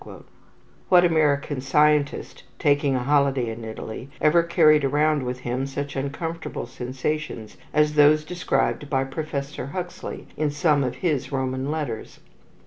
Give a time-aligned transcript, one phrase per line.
[0.89, 6.65] What American scientist, taking a holiday in Italy, ever carried around with him such uncomfortable
[6.65, 12.19] sensations as those described by Professor Huxley in some of his Roman letters?